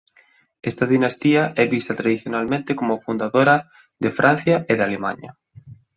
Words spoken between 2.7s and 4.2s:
como o fundadora de